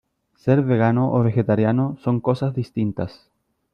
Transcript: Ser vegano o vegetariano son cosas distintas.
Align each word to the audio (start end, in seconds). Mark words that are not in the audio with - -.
Ser 0.43 0.59
vegano 0.69 1.03
o 1.17 1.19
vegetariano 1.27 1.85
son 2.03 2.15
cosas 2.27 2.55
distintas. 2.61 3.11